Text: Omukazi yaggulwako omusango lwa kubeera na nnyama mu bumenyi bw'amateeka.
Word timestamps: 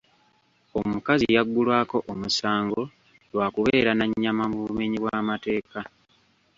Omukazi 0.79 1.25
yaggulwako 1.37 1.97
omusango 2.11 2.81
lwa 3.31 3.47
kubeera 3.55 3.91
na 3.95 4.05
nnyama 4.09 4.43
mu 4.51 4.57
bumenyi 4.63 4.97
bw'amateeka. 5.03 5.79